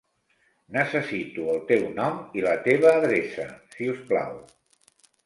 Necessito 0.77 1.43
el 1.55 1.61
teu 1.71 1.85
nom 1.99 2.17
i 2.39 2.43
la 2.45 2.55
teva 2.69 2.95
adreça, 3.01 3.47
si 3.77 3.91
us 3.93 4.01
plau. 4.09 4.35